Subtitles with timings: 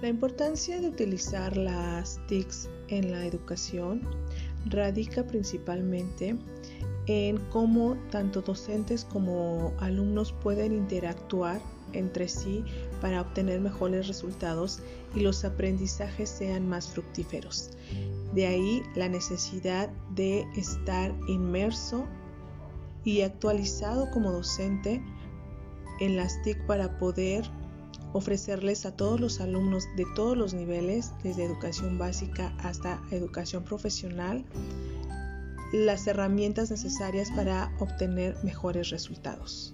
[0.00, 4.00] La importancia de utilizar las TICs en la educación
[4.64, 6.38] radica principalmente
[7.06, 11.60] en cómo tanto docentes como alumnos pueden interactuar
[11.92, 12.64] entre sí
[13.02, 14.80] para obtener mejores resultados
[15.14, 17.70] y los aprendizajes sean más fructíferos.
[18.32, 22.06] De ahí la necesidad de estar inmerso
[23.04, 25.02] y actualizado como docente
[26.00, 27.50] en las TIC para poder
[28.12, 34.44] ofrecerles a todos los alumnos de todos los niveles, desde educación básica hasta educación profesional,
[35.72, 39.72] las herramientas necesarias para obtener mejores resultados.